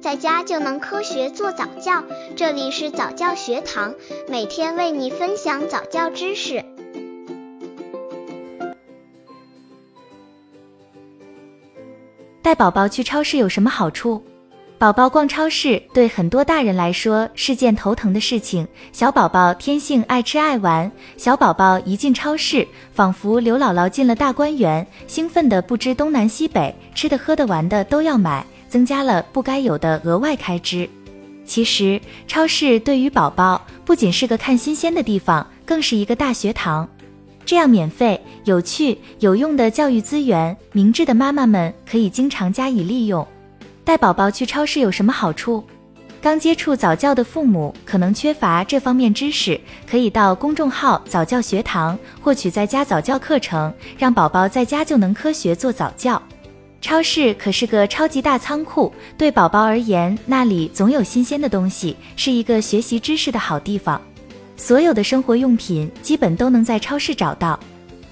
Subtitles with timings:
[0.00, 2.02] 在家就能科学做早教。
[2.34, 3.94] 这里是早教学堂，
[4.28, 6.64] 每天为你分享早教知识。
[12.40, 14.24] 带宝宝去超市有什么好处？
[14.78, 18.66] 宝宝逛超市对很多大人来说是件头疼的事情。
[18.92, 30.88] 小宝宝天性爱吃爱玩，小宝宝一进超市，仿佛刘姥姥进了大观园，兴奋的不知东南西北，吃的喝的玩的都要买，增加了不该有的额外开支。
[31.44, 36.88] 其实，超市对于宝宝不仅是个看新鲜的地方，更是一个大学堂。
[37.44, 43.26] 这样免费、有趣、有用的教育资源，明智的妈妈们可以经常加以利用。
[43.82, 45.64] 带宝宝去超市有什么好处？
[46.22, 49.58] 刚接触早教的父母可能缺乏这方面知识，
[49.90, 56.22] 可以到公众号早教学堂获取在家早教课程，让宝宝在家就能科学做早教。
[56.80, 64.00] 超市可是个超级大仓库，对宝宝而言，那里总有新鲜的东西，是一个学习知识的好地方。
[64.56, 67.58] 所有的生活用品基本都能在超市找到。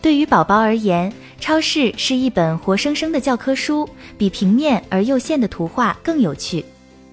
[0.00, 6.64] 对于宝宝而言，超市是一本活生生的教科书，比平面而又现的图画更有趣。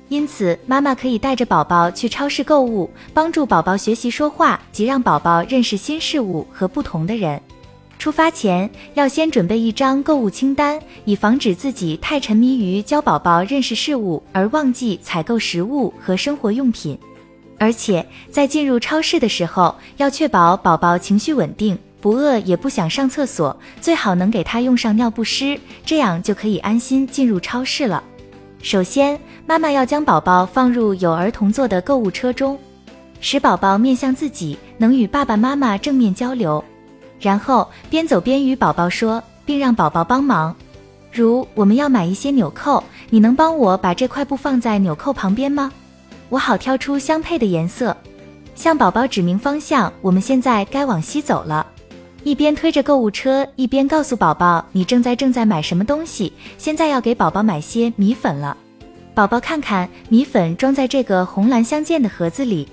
[0.07, 7.41] 因此，妈妈可以带着宝宝去超市购物，帮助宝宝学习说话及让宝宝认识新事物和不同的人。
[8.01, 16.97] 出发前要先准备一张购物清单，以防止自己太沉迷于教宝宝认识事物而忘记采购食物和生活用品。
[17.59, 21.77] 而且，在进入超市的时候，要确保宝宝情绪稳定。
[22.01, 25.55] 不饿也不想上厕所，最好能给他用上尿不湿，
[25.85, 28.03] 这样就可以安心进入超市了。
[28.63, 32.57] 首先，妈妈要将宝宝放入有儿童座的购物车中，
[33.19, 36.65] 使宝宝面向自己，能与爸爸妈妈正面交流。
[37.21, 40.55] 然后边走边与宝宝说，并让宝宝帮忙。
[41.11, 45.71] 如我们要买一些纽扣，你能帮我把这块布放在纽扣旁边吗？
[46.29, 47.95] 我好挑出相配的颜色。
[48.55, 51.65] 向宝宝指明方向，我们现在该往西走了。
[52.23, 56.31] 一边推着购物车，一边告诉宝宝你正在正在买什么东西。
[56.57, 58.55] 现在要给宝宝买些米粉了。
[59.13, 62.67] 宝宝看看米粉装在这个红蓝相间的盒子里。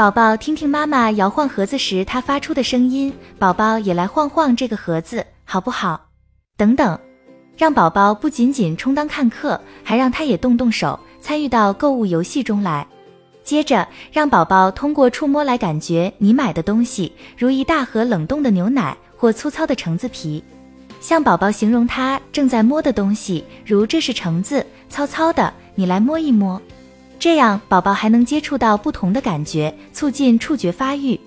[0.00, 3.12] 宝宝听听妈妈摇晃盒子时它发出的声音。
[3.38, 6.00] 宝宝也来晃晃这个盒子，好不好？
[6.56, 6.98] 等等，
[7.54, 12.86] 让宝宝不仅仅充当看客，还让他也动动手，参与到购物游戏中来。
[13.44, 20.42] 接着，让宝宝通过触摸来感觉你买的东西，如一大盒冷冻的牛奶或粗糙的橙子皮。
[20.98, 26.58] 向宝宝形容他正在摸的东西，如这是橙子，糙糙的，你来摸一摸。
[27.20, 31.20] 这样，宝宝还能接触到不同的感觉，促进触觉发育。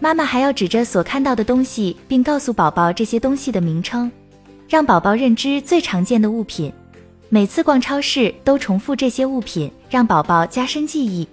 [0.00, 4.10] 妈妈还要指着所看到的东西，并告诉宝宝这些东西的名称，
[4.66, 6.72] 让宝宝认知最常见的物品。
[7.28, 11.28] 每次逛超市都重复这些物品，让宝宝加深记忆。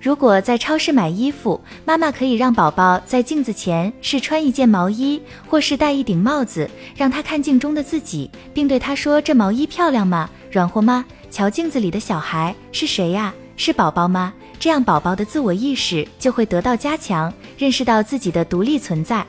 [0.00, 6.66] 如果在超市买衣服，妈妈可以让宝宝在镜子前试穿一件毛衣，或是戴一顶帽子，
[6.96, 10.30] 让他看镜中的自己，并对他说：“这毛衣漂亮吗？
[10.50, 11.04] 软和吗？
[11.30, 13.34] 瞧镜子里的小孩是谁呀？
[13.60, 19.22] 是宝宝吗？”这样，宝宝的自我意识就会得到加强，认识到自己的独立存在。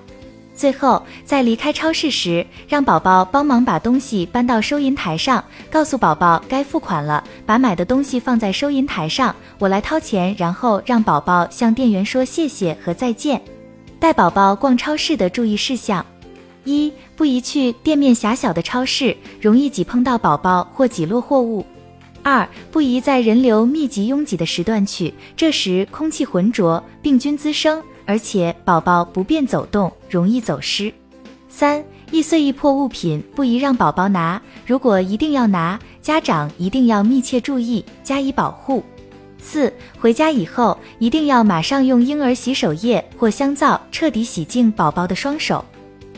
[0.56, 13.42] 最后，在离开超市时，让宝宝帮忙把东西搬到收银台上，告诉宝宝该付款了，把买的东西放在收银台上，我来掏钱，然后让宝宝向店员说谢谢和再见。
[14.00, 16.06] 带宝宝逛超市的注意事项：
[16.64, 21.66] 一、不宜去店面狭小的超市，容易挤碰到宝宝或挤落货物；
[22.24, 27.82] 二、不宜在人流密集拥挤的时段去，这时空气浑浊，病菌滋生。
[28.06, 30.92] 而且宝宝不便走动，容易走失。
[31.48, 38.84] 三、易碎易破物品不宜让宝宝拿，如果一定要拿，家长一定要密切注意，加以保护。
[39.38, 45.64] 四、回家以后一定要马上用婴儿洗手液或香皂彻底洗净宝宝的双手。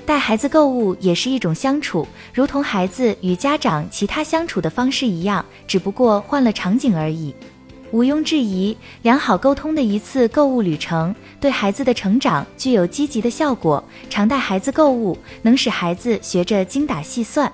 [0.06, 7.34] 带孩子购物也是一种相处，如同孩子与家长其他相处的方式一样，只不过换了场景而已。
[7.92, 13.82] 毋庸置疑，良好沟通的一次购物旅程对孩子的成长具有积极的效果。
[14.10, 17.50] 常带孩子购物，能使孩子学着精打细算，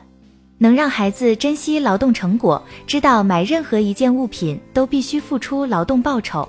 [0.57, 6.48] 能让孩子珍惜劳动成果，知道买任何一件物品都必须付出劳动报酬。